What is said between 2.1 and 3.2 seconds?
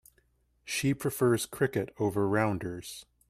rounders.